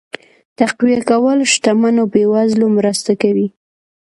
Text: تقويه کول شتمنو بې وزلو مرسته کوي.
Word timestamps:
تقويه 0.59 0.99
کول 1.09 1.39
شتمنو 1.51 2.03
بې 2.13 2.23
وزلو 2.33 2.67
مرسته 2.77 3.11
کوي. 3.21 3.47